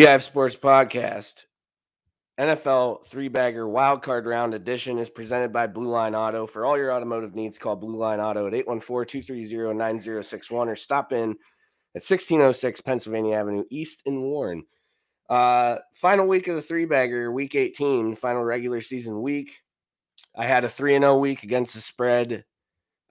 [0.00, 1.44] Beehive Sports Podcast.
[2.40, 6.46] NFL three bagger wildcard round edition is presented by Blue Line Auto.
[6.46, 11.12] For all your automotive needs, call Blue Line Auto at 814 230 9061 or stop
[11.12, 11.32] in
[11.94, 14.64] at 1606 Pennsylvania Avenue East in Warren.
[15.28, 19.58] Uh, final week of the three bagger, week 18, final regular season week.
[20.34, 22.46] I had a 3 0 week against the spread.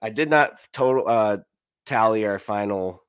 [0.02, 1.36] I did not total uh,
[1.86, 3.04] tally our final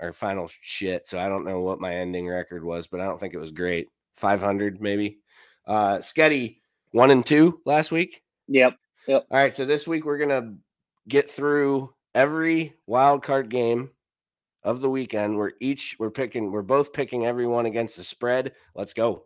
[0.00, 1.06] our final shit.
[1.06, 3.52] So I don't know what my ending record was, but I don't think it was
[3.52, 3.88] great.
[4.16, 5.18] 500 maybe.
[5.66, 6.58] Uh Sketti
[6.92, 8.22] one and two last week.
[8.48, 8.76] Yep.
[9.06, 9.26] Yep.
[9.30, 9.54] All right.
[9.54, 10.54] So this week we're gonna
[11.08, 13.90] get through every wild card game
[14.62, 15.36] of the weekend.
[15.36, 18.52] We're each we're picking we're both picking everyone against the spread.
[18.74, 19.24] Let's go.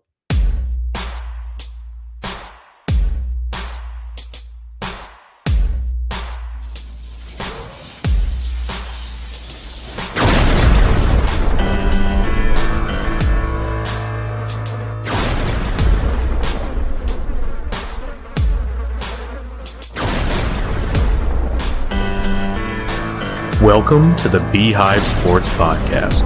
[23.62, 26.24] Welcome to the Beehive Sports Podcast.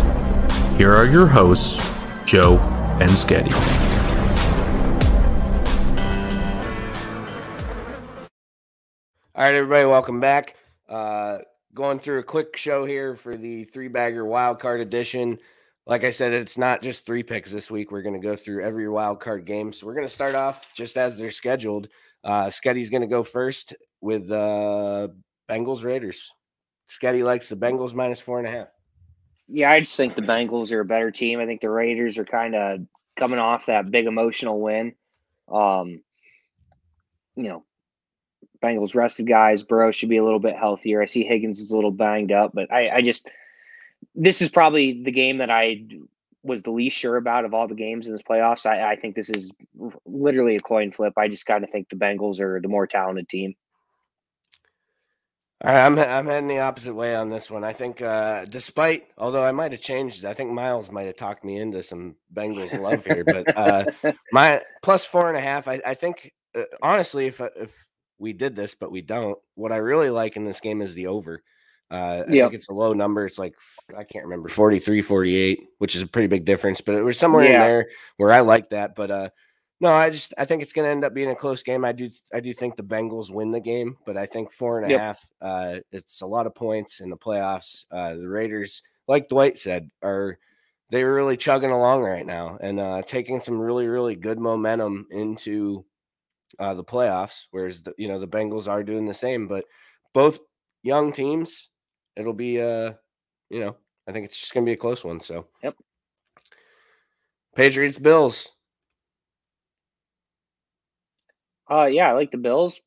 [0.76, 1.74] Here are your hosts,
[2.24, 2.58] Joe
[3.00, 3.52] and Sketti.
[9.34, 10.54] All right, everybody, welcome back.
[10.88, 11.38] Uh,
[11.74, 15.40] going through a quick show here for the three bagger wild card edition.
[15.86, 17.90] Like I said, it's not just three picks this week.
[17.90, 19.72] We're going to go through every wild card game.
[19.72, 21.88] So we're going to start off just as they're scheduled.
[22.22, 25.08] Uh, Sketti's going to go first with uh,
[25.50, 26.30] Bengals Raiders.
[26.88, 28.68] Sketti likes the Bengals minus four and a half.
[29.48, 31.40] Yeah, I just think the Bengals are a better team.
[31.40, 32.80] I think the Raiders are kind of
[33.16, 34.94] coming off that big emotional win.
[35.52, 36.02] Um,
[37.36, 37.64] you know,
[38.62, 39.62] Bengals rested guys.
[39.62, 41.02] Burrow should be a little bit healthier.
[41.02, 43.28] I see Higgins is a little banged up, but I, I just
[44.14, 45.86] this is probably the game that I
[46.42, 48.66] was the least sure about of all the games in this playoffs.
[48.66, 49.50] I, I think this is
[50.04, 51.14] literally a coin flip.
[51.16, 53.54] I just kind of think the Bengals are the more talented team.
[55.64, 57.64] All right, I'm I'm heading the opposite way on this one.
[57.64, 61.42] I think, uh, despite although I might have changed, I think Miles might have talked
[61.42, 63.86] me into some Bengals love here, but uh,
[64.30, 65.66] my plus four and a half.
[65.66, 67.74] I, I think uh, honestly, if if
[68.18, 71.06] we did this, but we don't, what I really like in this game is the
[71.06, 71.42] over.
[71.90, 72.50] Uh, I Yep.
[72.50, 73.24] think it's a low number.
[73.24, 73.54] It's like
[73.96, 77.46] I can't remember 43, 48, which is a pretty big difference, but it was somewhere
[77.46, 77.88] in there
[78.18, 78.94] where I like that.
[78.94, 79.30] But uh,
[79.84, 81.84] no, I just I think it's going to end up being a close game.
[81.84, 84.86] I do I do think the Bengals win the game, but I think four and
[84.86, 85.00] a Yep.
[85.00, 85.28] half.
[85.42, 87.84] Uh, it's a lot of points in the playoffs.
[87.90, 90.38] Uh, the Raiders, like Dwight said, are
[90.88, 95.84] they're really chugging along right now and uh, taking some really really good momentum into
[96.58, 97.44] uh, the playoffs.
[97.50, 99.66] Whereas the, you know the Bengals are doing the same, but
[100.14, 100.38] both
[100.82, 101.68] young teams,
[102.16, 102.92] it'll be uh
[103.50, 103.76] you know
[104.08, 105.20] I think it's just going to be a close one.
[105.20, 105.74] So Yep.
[107.54, 108.48] Patriots Bills.
[111.70, 112.80] Uh, yeah, I like the Bills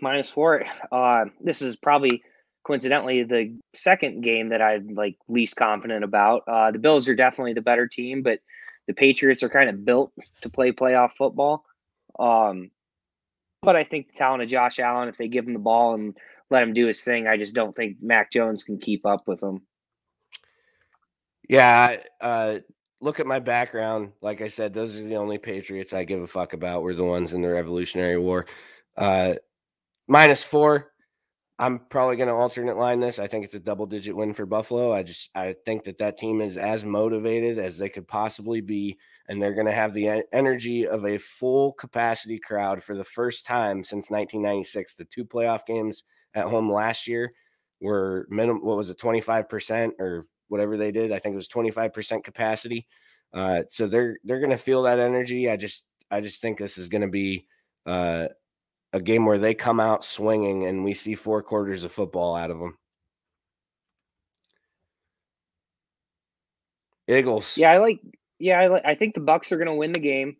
[0.00, 0.64] minus four.
[0.90, 2.22] Uh, this is probably
[2.64, 6.42] coincidentally the second game that I'm like least confident about.
[6.48, 8.40] Uh, the Bills are definitely the better team, but
[8.86, 10.12] the Patriots are kind of built
[10.42, 11.64] to play playoff football.
[12.18, 12.70] Um,
[13.62, 16.16] but I think the talent of Josh Allen, if they give him the ball and
[16.50, 19.42] let him do his thing, I just don't think Mac Jones can keep up with
[19.42, 19.62] him.
[21.48, 22.58] Yeah, uh,
[23.04, 24.12] look at my background.
[24.22, 26.82] Like I said, those are the only Patriots I give a fuck about.
[26.82, 28.46] We're the ones in the Revolutionary War.
[28.96, 29.34] Uh,
[30.08, 30.90] minus four.
[31.58, 33.20] I'm probably going to alternate line this.
[33.20, 34.92] I think it's a double digit win for Buffalo.
[34.92, 38.98] I just I think that that team is as motivated as they could possibly be,
[39.28, 43.46] and they're going to have the energy of a full capacity crowd for the first
[43.46, 44.94] time since 1996.
[44.94, 46.02] The two playoff games
[46.32, 47.32] at home last year
[47.80, 48.64] were minimum.
[48.64, 51.12] What was it, 25 percent or whatever they did?
[51.12, 52.86] I think it was 25 percent capacity.
[53.32, 55.50] Uh, so they're they're going to feel that energy.
[55.50, 57.46] I just I just think this is going to be.
[57.86, 58.28] Uh,
[58.94, 62.50] a game where they come out swinging and we see four quarters of football out
[62.50, 62.78] of them.
[67.08, 67.58] Eagles.
[67.58, 68.00] Yeah, I like.
[68.38, 70.36] Yeah, I, like, I think the Bucks are going to win the game,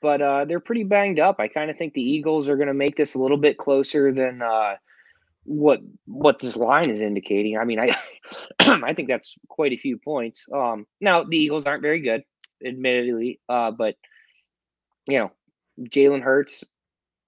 [0.00, 1.40] but uh, they're pretty banged up.
[1.40, 4.12] I kind of think the Eagles are going to make this a little bit closer
[4.12, 4.76] than uh,
[5.44, 7.58] what what this line is indicating.
[7.58, 7.96] I mean, I
[8.60, 10.46] I think that's quite a few points.
[10.52, 12.22] Um, now the Eagles aren't very good,
[12.64, 13.96] admittedly, uh, but
[15.06, 15.32] you know,
[15.80, 16.64] Jalen Hurts,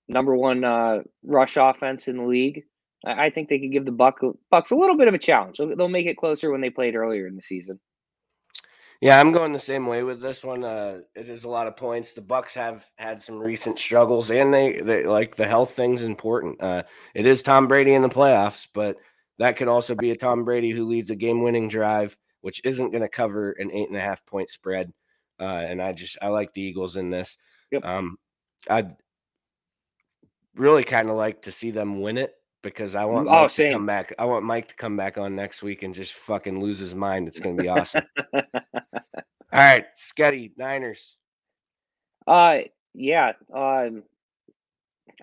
[0.08, 2.64] number one uh, rush offense in the league.
[3.06, 5.58] I, I think they could give the Buck, Bucks a little bit of a challenge.
[5.58, 7.78] They'll, they'll make it closer when they played earlier in the season.
[9.00, 10.64] Yeah, I'm going the same way with this one.
[10.64, 12.14] Uh, it is a lot of points.
[12.14, 16.60] The Bucks have had some recent struggles, and they, they like the health thing's important.
[16.60, 16.82] Uh,
[17.14, 18.96] it is Tom Brady in the playoffs, but
[19.38, 23.02] that could also be a Tom Brady who leads a game-winning drive, which isn't going
[23.02, 24.92] to cover an eight and a half point spread.
[25.40, 27.36] uh, and I just I like the Eagles in this.
[27.70, 27.84] Yep.
[27.84, 28.18] Um,
[28.68, 28.96] I'd
[30.56, 33.72] really kind of like to see them win it because I want Oh, Mike to
[33.72, 34.12] come back.
[34.18, 37.28] I want Mike to come back on next week and just fucking lose his mind.
[37.28, 38.02] It's gonna be awesome.
[38.34, 38.42] All
[39.52, 41.16] right, Sketti Niners.
[42.26, 42.58] Uh,
[42.94, 43.32] yeah.
[43.54, 44.02] Um,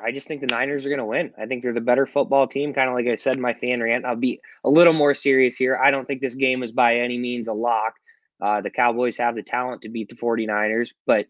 [0.03, 1.31] I just think the Niners are going to win.
[1.37, 2.73] I think they're the better football team.
[2.73, 4.05] Kind of like I said my fan rant.
[4.05, 5.77] I'll be a little more serious here.
[5.77, 7.93] I don't think this game is by any means a lock.
[8.41, 11.25] Uh, the Cowboys have the talent to beat the 49ers, but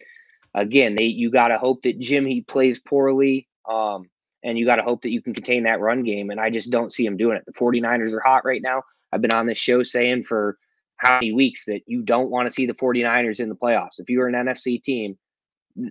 [0.55, 3.47] again, they you got to hope that Jimmy plays poorly.
[3.69, 4.09] Um,
[4.45, 6.29] and you got to hope that you can contain that run game.
[6.29, 7.43] And I just don't see him doing it.
[7.47, 8.83] The 49ers are hot right now.
[9.11, 10.57] I've been on this show saying for
[10.97, 13.99] how many weeks that you don't want to see the 49ers in the playoffs.
[13.99, 15.17] If you are an NFC team,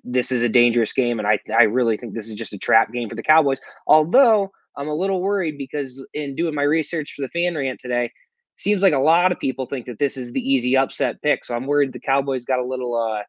[0.04, 2.92] this is a dangerous game, and I I really think this is just a trap
[2.92, 3.60] game for the Cowboys.
[3.86, 8.10] Although I'm a little worried because in doing my research for the fan rant today,
[8.56, 11.44] seems like a lot of people think that this is the easy upset pick.
[11.44, 13.22] So I'm worried the Cowboys got a little uh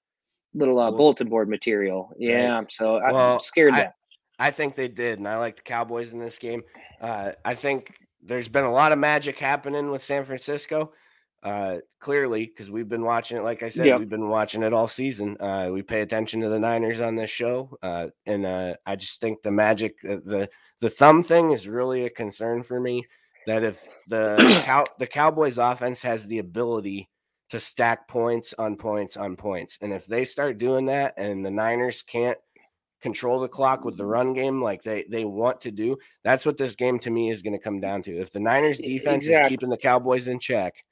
[0.53, 2.11] little uh, bulletin board material.
[2.17, 3.73] Yeah, so I'm Well, scared.
[3.73, 3.93] I- that
[4.37, 6.63] I think they did, and I like the Cowboys in this game.
[6.99, 10.91] Uh, I think there's been a lot of magic happening with San Francisco.
[11.45, 13.43] Uh, clearly, because we've been watching it.
[13.43, 13.99] Like I said, Yep.
[13.99, 15.37] we've been watching it all season.
[15.39, 19.21] Uh, we pay attention to the Niners on this show, uh, and uh, I just
[19.21, 20.49] think the magic, uh, the
[20.79, 23.05] the thumb thing, is really a concern for me.
[23.45, 27.11] That if the cow the Cowboys offense has the ability
[27.51, 31.51] to stack points on points on points, and if they start doing that, and the
[31.51, 32.39] Niners can't
[33.01, 35.95] control the clock with the run game like they they want to do.
[36.23, 38.17] That's what this game to me is going to come down to.
[38.19, 40.83] If the Niners defense is keeping the Cowboys in check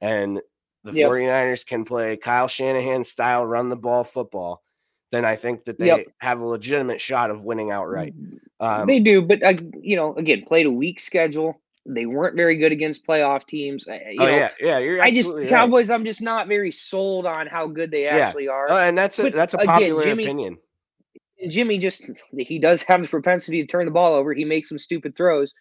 [0.00, 0.40] and
[0.84, 1.08] the Yep.
[1.10, 4.62] 49ers can play Kyle Shanahan style run the ball football,
[5.12, 6.06] then I think that they Yep.
[6.20, 8.14] have a legitimate shot of winning outright.
[8.60, 11.60] Um, they do, but uh, you know, again, played a weak schedule.
[11.86, 13.88] They weren't very good against playoff teams.
[13.88, 15.48] Uh, oh know, yeah, yeah, you're I just right.
[15.48, 15.88] Cowboys.
[15.90, 18.16] I'm just not very sold on how good they Yeah.
[18.18, 18.70] actually are.
[18.70, 20.58] Oh, and that's a But that's a again, popular Jimmy- opinion.
[21.48, 22.04] Jimmy just
[22.36, 24.34] he does have the propensity to turn the ball over.
[24.34, 25.54] He makes some stupid throws.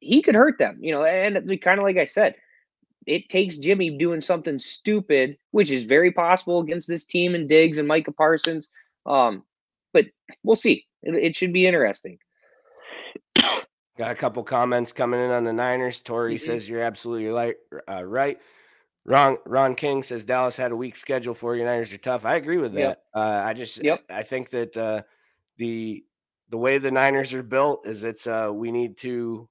[0.00, 1.04] He could hurt them, you know.
[1.04, 2.34] And kind of like I said,
[3.06, 7.78] it takes Jimmy doing something stupid, which is very possible against this team and Diggs
[7.78, 8.68] and Micah Parsons.
[9.06, 9.42] Um,
[9.92, 10.06] but
[10.42, 10.86] we'll see.
[11.02, 12.18] It, it should be interesting.
[13.98, 16.00] Got a couple comments coming in on the Niners.
[16.00, 16.40] Tori Mhm.
[16.40, 17.56] says you're absolutely right.
[17.88, 18.40] Uh, right.
[19.04, 21.34] Ron Ron King says Dallas had a weak schedule.
[21.34, 21.64] for you.
[21.64, 22.24] Niners are tough.
[22.24, 22.80] I agree with that.
[22.80, 23.04] Yep.
[23.14, 24.04] Uh, I just Yep.
[24.08, 25.02] I think that uh,
[25.58, 26.04] the
[26.48, 29.48] the way the Niners are built is it's uh, we need to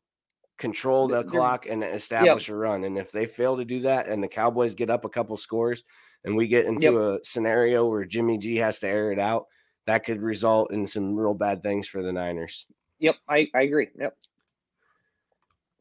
[0.61, 2.83] control the clock and establish a run.
[2.83, 5.83] And if they fail to do that, and the Cowboys get up a couple scores,
[6.23, 6.93] and we get into Yep.
[6.93, 9.47] a scenario where Jimmy G has to air it out,
[9.87, 12.67] that could result in some real bad things for the Niners.
[12.99, 13.87] Yep, I, I agree.
[13.99, 14.15] Yep.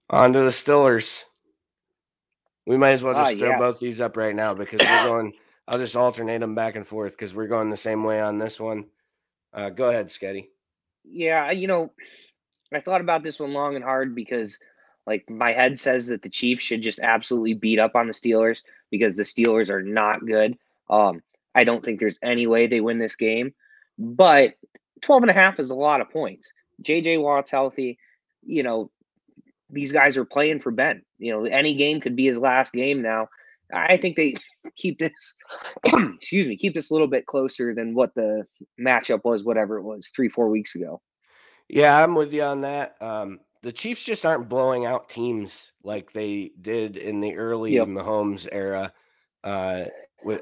[0.08, 1.22] On to the Stillers.
[2.66, 3.58] We might as well Ah, just throw yeah.
[3.58, 5.32] both these up right now because we're going.
[5.68, 8.58] I'll just alternate them back and forth because we're going the same way on this
[8.58, 8.86] one.
[9.52, 10.48] Uh, go ahead, Sketti.
[11.04, 11.92] Yeah, you know,
[12.72, 14.58] I thought about this one long and hard because
[15.10, 18.62] like my head says that the Chiefs should just absolutely beat up on the Steelers
[18.92, 20.56] because the Steelers are not good.
[20.88, 21.20] Um,
[21.52, 23.52] I don't think there's any way they win this game,
[23.98, 24.54] but
[25.02, 26.52] 12 and a half is a lot of points.
[26.84, 27.98] JJ Watt's healthy,
[28.46, 28.92] you know,
[29.68, 31.02] these guys are playing for Ben.
[31.18, 33.30] You know, any game could be his last game now.
[33.74, 34.36] I think they
[34.76, 35.34] keep this
[35.84, 38.46] excuse me, keep this a little bit closer than what the
[38.80, 41.00] matchup was, whatever it was, three, four weeks ago.
[41.68, 42.94] Yeah, I'm with you on that.
[43.00, 47.86] Um, the Chiefs just aren't blowing out teams like they did in the early Yep.
[47.86, 48.92] Mahomes era.
[49.44, 49.86] Uh,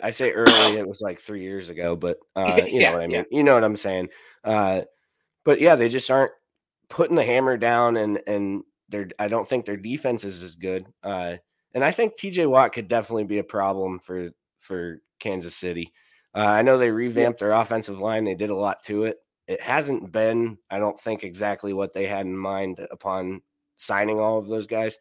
[0.02, 3.02] I say early, it was like three years ago, but uh, you Yeah, know what
[3.02, 3.24] I mean.
[3.24, 3.24] yeah.
[3.30, 4.08] You know what I'm saying.
[4.44, 4.82] Uh,
[5.44, 6.32] but yeah, they just aren't
[6.88, 10.86] putting the hammer down, and and their I don't think their defense is as good.
[11.02, 11.36] Uh,
[11.74, 12.46] and I think T.J.
[12.46, 15.92] Watt could definitely be a problem for for Kansas City.
[16.34, 19.60] Uh, I know they revamped their offensive line; they did a lot to it it
[19.60, 23.42] hasn't been, I don't think, exactly what they had in mind upon
[23.78, 24.96] signing all of those guys.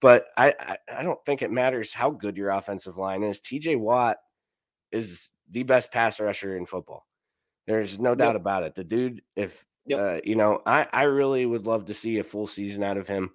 [0.00, 3.40] But I, I, I don't think it matters how good your offensive line is.
[3.40, 4.18] TJ Watt
[4.92, 7.06] is the best pass rusher in football.
[7.66, 8.40] There's no doubt Yep.
[8.40, 8.74] about it.
[8.76, 9.98] The dude, if Yep.
[10.00, 13.08] uh, you know, I, I really would love to see a full season out of
[13.08, 13.30] him.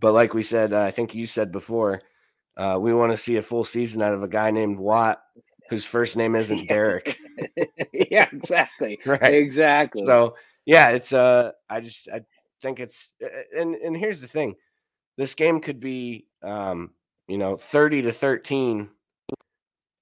[0.00, 2.02] But like we said, uh, I think you said before,
[2.56, 5.20] uh, we want to see a full season out of a guy named Watt,
[5.68, 7.18] whose first name isn't Derek.
[7.92, 8.98] yeah, exactly.
[9.06, 9.34] right.
[9.34, 10.04] Exactly.
[10.06, 12.22] So yeah, it's uh I just I
[12.62, 13.10] think it's
[13.56, 14.56] and and here's the thing.
[15.16, 16.92] This game could be um,
[17.26, 18.88] you know, 30 to 13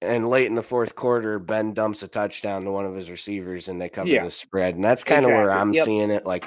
[0.01, 3.67] and late in the fourth quarter Ben dumps a touchdown to one of his receivers
[3.67, 4.23] and they cover Yeah.
[4.23, 4.75] the spread.
[4.75, 5.85] And that's kind of where I'm Yep.
[5.85, 6.45] seeing it like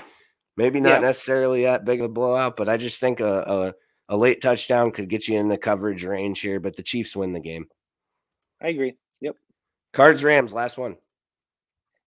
[0.56, 1.08] maybe not Yeah.
[1.08, 3.74] necessarily that big of a blowout, but I just think a, a
[4.12, 7.32] a late touchdown could get you in the coverage range here, but the Chiefs win
[7.32, 7.68] the game.
[8.60, 8.96] I agree.
[9.92, 10.96] Cards Rams, last one.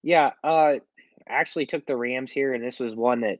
[0.01, 0.73] Yeah, uh
[1.27, 3.39] actually took the Rams here, and this was one that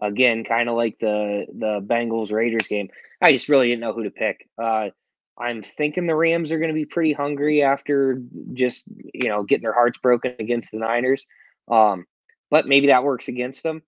[0.00, 2.88] again, kind of like the the Bengals Raiders game.
[3.20, 4.48] I just really didn't know who to pick.
[4.62, 4.90] Uh
[5.38, 8.22] I'm thinking the Rams are going to be pretty hungry after
[8.52, 8.84] just
[9.14, 11.26] you know getting their hearts broken against the Niners.
[11.70, 12.06] Um,
[12.50, 13.82] but maybe that works against them.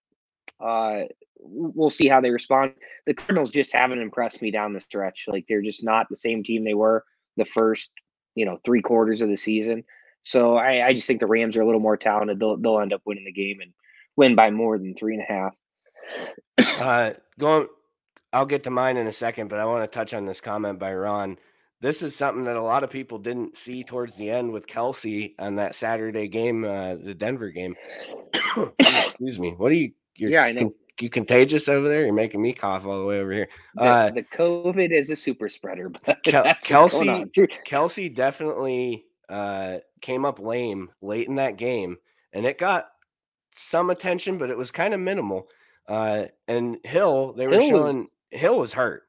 [0.59, 1.03] Uh,
[1.39, 2.73] we'll see how they respond.
[3.07, 5.27] The Cardinals just haven't impressed me down the stretch.
[5.29, 7.05] Like they're just not the same team they were
[7.37, 7.91] the first
[8.35, 9.85] you know three quarters of the season.
[10.23, 12.41] So I, I just think the Rams are a little more talented.
[12.41, 13.73] They'll they'll end up winning the game and
[14.17, 15.55] win by more than three and a half.
[16.81, 17.69] Uh, going,
[18.33, 20.79] I'll get to mine in a second, but I want to touch on this comment
[20.79, 21.39] by Ron.
[21.81, 25.35] This is something that a lot of people didn't see towards the end with Kelsey
[25.39, 27.77] on that Saturday game, uh, the Denver game.
[28.79, 29.51] Excuse me.
[29.51, 29.93] What are you?
[30.17, 30.75] You're, Yeah, I know.
[31.01, 32.05] You contagious over there?
[32.05, 33.49] You're making me cough all the way over here.
[33.75, 38.09] The, Uh, the COVID is a super spreader, but Kel- that's what's going Kelsey- Kelsey
[38.09, 41.97] definitely uh, came up lame late in that game,
[42.33, 42.89] and it got
[43.57, 45.49] some attention, but it was kind of minimal.
[45.89, 49.03] Uh, and Hill, they were Hill was- showing Hill was hurt.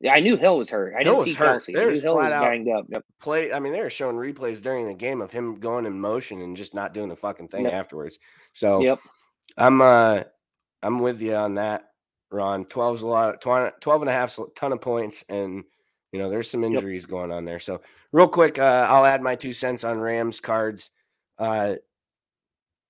[0.00, 0.94] Yeah, I knew Hill was hurt.
[0.94, 1.46] I Hill didn't was see hurt.
[1.46, 1.76] Kelsey.
[1.76, 2.84] I knew was Hill flat was out- banged up.
[2.90, 3.04] Yep.
[3.20, 3.52] Play.
[3.52, 6.54] I mean, they were showing replays during the game of him going in motion and
[6.56, 7.72] just not doing a fucking thing Yep.
[7.72, 8.18] afterwards.
[8.52, 8.98] So Yep.
[9.56, 10.24] I'm uh
[10.86, 11.90] I'm with you on that,
[12.30, 12.64] Ron.
[12.66, 15.64] 12's a lot 20, 12 and a half's a ton of points and
[16.12, 16.72] you know there's some Yep.
[16.72, 17.58] injuries going on there.
[17.58, 17.80] So
[18.12, 20.90] real quick, uh, I'll add my two cents on Rams cards.
[21.38, 21.76] Uh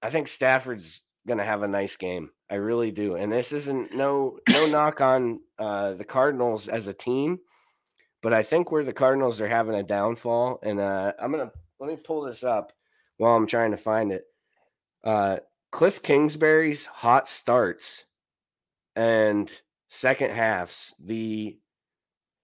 [0.03, 2.31] I think Stafford's gonna have a nice game.
[2.51, 3.17] I really do.
[3.17, 7.41] And this isn't no no knock on uh the Cardinals as a team,
[8.23, 11.51] but I think where the Cardinals are having a downfall, and uh I'm gonna
[11.81, 12.73] let me pull this up
[13.17, 14.25] while I'm trying to find it.
[15.03, 15.39] Uh
[15.73, 18.05] Cliff Kingsbury's hot starts
[18.97, 19.51] and
[19.89, 21.59] second halves, the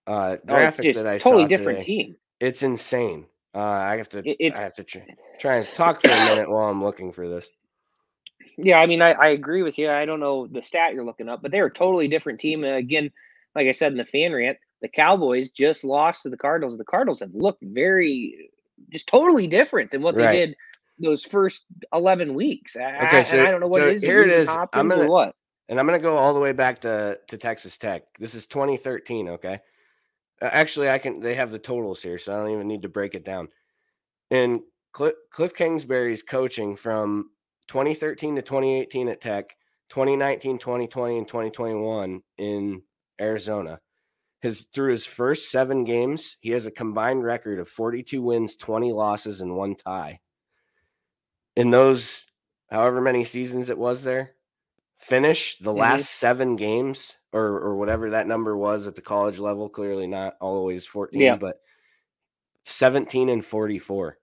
[0.07, 2.17] uh Oh, graphic that I totally different today, team.
[2.41, 3.27] it's insane.
[3.55, 4.99] Uh I have to it's- I have to tr-
[5.41, 7.49] try and talk for a minute while I'm looking for this.
[8.59, 9.91] Yeah, I mean, I, I agree with you.
[9.91, 12.65] I don't know the stat you're looking up, but they're a totally different team.
[12.65, 13.11] And again,
[13.57, 16.79] like I said in the fan rant, the Cowboys just lost to the Cardinals.
[16.79, 18.51] The Cardinals have looked very,
[18.93, 20.33] just totally different than what Right.
[20.33, 20.57] they did
[21.03, 22.77] those first 11 weeks.
[22.77, 24.03] I- Okay, I, so- and I don't know what so it is.
[24.03, 24.49] here it is.
[24.49, 25.35] I'm gonna- what?
[25.69, 28.03] And I'm going to go all the way back to, to Texas Tech.
[28.19, 29.29] This is 2013.
[29.31, 29.61] Okay.
[30.43, 32.89] Uh, actually, I can, they have the totals here, so I don't even need to
[32.91, 33.49] break it down.
[34.31, 34.61] And
[34.93, 37.31] Cliff, Cliff Kingsbury's coaching from
[37.69, 39.57] 2013 to 2018 at Tech,
[39.91, 42.83] 2019, 2020, and 2021 in
[43.21, 43.81] Arizona.
[44.41, 48.93] His through his first seven games, he has a combined record of 42 wins, 20
[48.93, 50.19] losses, and one tie.
[51.57, 52.25] In those
[52.71, 54.35] however many seasons it was there,
[54.99, 55.79] finish the Mhm.
[55.79, 59.69] last seven games or or whatever that number was at the college level.
[59.69, 61.37] Clearly not always 14, Yeah.
[61.37, 61.61] but
[62.65, 64.19] 17 and 44.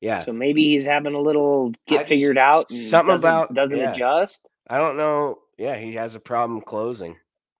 [0.00, 0.22] Yeah.
[0.22, 3.78] So maybe he's having a little get just- figured out and something doesn't, about- doesn't
[3.78, 3.92] yeah.
[3.92, 4.46] adjust.
[4.68, 5.42] I don't know.
[5.58, 7.18] Yeah, he has a problem closing.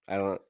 [0.09, 0.41] I don't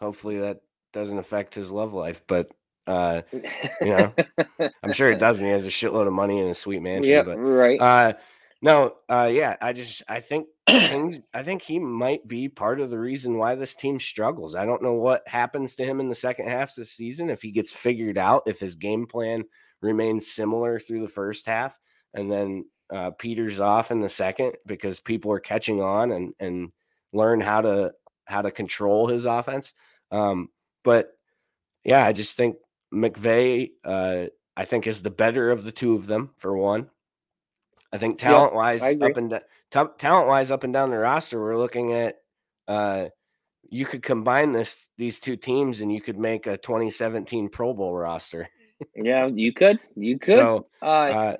[0.00, 0.60] hopefully that
[0.92, 2.50] doesn't affect his love life, but
[2.86, 4.12] uh you know,
[4.82, 5.44] I'm sure it doesn't.
[5.44, 7.80] He has a shitload of money in a sweet mansion, yeah, but right.
[7.80, 8.14] uh
[8.60, 12.90] no, uh yeah, I just I think Kings I think he might be part of
[12.90, 14.54] the reason why this team struggles.
[14.54, 17.42] I don't know what happens to him in the second half of the season if
[17.42, 19.44] he gets figured out, if his game plan
[19.80, 21.78] remains similar through the first half
[22.14, 26.70] and then uh peters off in the second because people are catching on and and
[27.12, 27.92] learn how to
[28.24, 29.72] how to control his offense.
[30.10, 30.48] Um
[30.84, 31.10] but
[31.84, 32.56] yeah, I just think
[32.92, 36.90] McVay uh I think is the better of the two of them for one.
[37.92, 39.10] I think talent wise agree.
[39.10, 42.16] up and down talent wise up and down the roster, we're looking at
[42.68, 43.06] uh
[43.68, 47.94] you could combine this these two teams and you could make a 2017 Pro Bowl
[47.94, 48.48] roster.
[48.94, 49.78] yeah, you could.
[49.96, 50.38] You could.
[50.38, 51.36] So uh, uh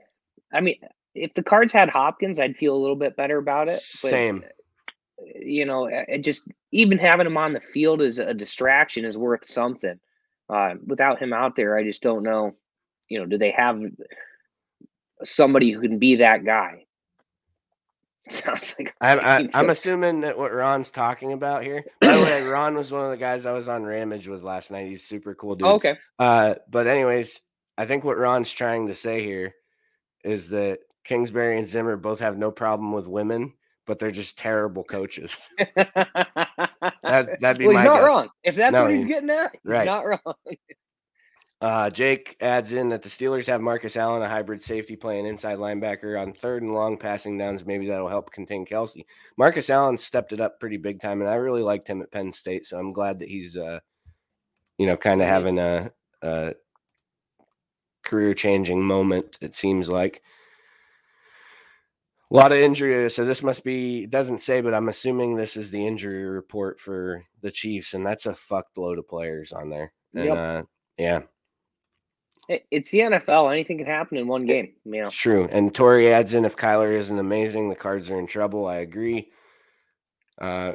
[0.52, 0.76] I mean,
[1.14, 3.80] if the Cards had Hopkins, I'd feel a little bit better about it.
[4.02, 4.44] But, same.
[5.40, 9.44] You know, it just even having him on the field as a distraction is worth
[9.44, 9.98] something.
[10.48, 12.54] Uh, without him out there, I just don't know.
[13.08, 13.80] You know, do they have
[15.22, 16.86] somebody who can be that guy?
[18.30, 21.84] Sounds like I'm I, Vikings I'm assuming that what Ron's talking about here.
[22.00, 24.70] By the way, Ron was one of the guys I was on Ramage with last
[24.70, 24.86] night.
[24.88, 25.66] He's super cool dude.
[25.66, 25.96] Oh, okay.
[26.18, 27.40] Uh, but anyways,
[27.76, 29.54] I think what Ron's trying to say here
[30.24, 33.54] is that Kingsbury and Zimmer both have no problem with women,
[33.86, 35.36] but they're just terrible coaches.
[37.02, 38.04] That that'd be well, my he's not guess.
[38.06, 38.28] wrong.
[38.44, 39.86] If that's No, what he's getting at, he's right.
[39.86, 40.34] not wrong.
[41.60, 45.58] Uh, Jake adds in that the Steelers have Marcus Allen, a hybrid safety, playing inside
[45.58, 47.64] linebacker on third and long passing downs.
[47.64, 49.06] Maybe that'll help contain Kelsey.
[49.36, 52.32] Marcus Allen stepped it up pretty big time, and I really liked him at Penn
[52.32, 52.66] State.
[52.66, 53.78] So I'm glad that he's, uh,
[54.76, 55.92] you know, kind of having a,
[56.22, 56.54] a
[58.02, 59.38] career changing moment.
[59.40, 60.20] It seems like
[62.32, 63.10] a lot of injury.
[63.10, 67.22] So this must be doesn't say, but I'm assuming this is the injury report for
[67.42, 69.92] the Chiefs, and that's a fucked load of players on there.
[70.14, 70.36] And Yep.
[70.36, 70.62] uh,
[70.96, 71.22] yeah,
[72.70, 73.52] It's the NFL.
[73.52, 74.72] Anything can happen in one game.
[74.84, 75.06] Know.
[75.06, 75.46] it's true.
[75.52, 78.66] And Tori adds in if Kyler isn't amazing, the Cards are in trouble.
[78.66, 79.30] I agree.
[80.40, 80.74] Uh,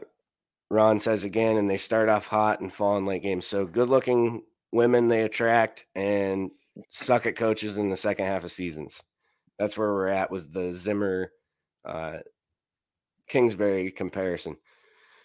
[0.69, 3.47] Ron says again, and they start off hot and fall in late games.
[3.47, 6.51] So good looking women they attract and
[6.89, 9.01] suck at coaches in the second half of seasons.
[9.57, 11.31] That's where we're at with the Zimmer
[11.87, 12.19] uh,
[13.27, 14.57] Kingsbury comparison.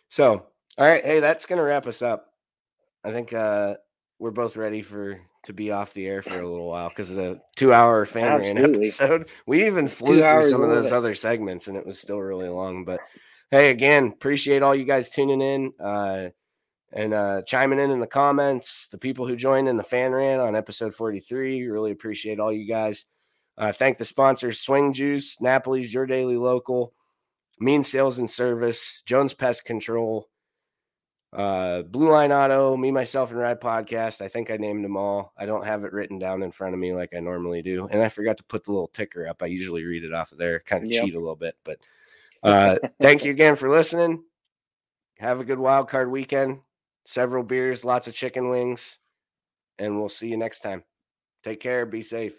[0.08, 0.46] So,
[0.78, 2.28] all right, hey, that's gonna wrap us up.
[3.04, 3.76] I think uh,
[4.18, 7.16] we're both ready for to be off the air for a little while because of
[7.16, 8.86] the two hour fan Absolutely.
[8.86, 9.28] episode.
[9.46, 10.92] We even flew Two through some of those it.
[10.92, 12.84] other segments and it was still really long.
[12.84, 13.00] But
[13.50, 16.28] hey, again, appreciate all you guys tuning in uh,
[16.92, 18.86] and uh, chiming in in the comments.
[18.88, 22.68] The people who joined in the fan rant on episode 43, really appreciate all you
[22.68, 23.04] guys.
[23.58, 26.94] Uh, thank the sponsors Swing Juice, Napoli's Your Daily Local,
[27.60, 30.28] Mean Sales and Service, Jones Pest Control,
[31.32, 34.20] uh, Blue Line Auto, Me, Myself, and Ride Podcast.
[34.20, 35.32] I think I named them all.
[35.36, 37.88] I don't have it written down in front of me like I normally do.
[37.90, 39.42] And I forgot to put the little ticker up.
[39.42, 41.04] I usually read it off of there, kind of Yep.
[41.04, 41.56] cheat a little bit.
[41.64, 41.78] But
[42.42, 44.24] uh, thank you again for listening.
[45.18, 46.60] Have a good wild card weekend.
[47.06, 48.98] Several beers, lots of chicken wings,
[49.78, 50.84] and we'll see you next time.
[51.44, 51.86] Take care.
[51.86, 52.34] Be safe.